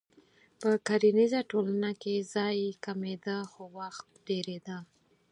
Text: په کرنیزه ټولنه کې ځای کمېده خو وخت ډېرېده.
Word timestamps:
په 0.61 0.69
کرنیزه 0.87 1.39
ټولنه 1.51 1.91
کې 2.01 2.15
ځای 2.33 2.57
کمېده 2.85 3.37
خو 3.51 3.63
وخت 3.79 4.07
ډېرېده. 4.27 4.77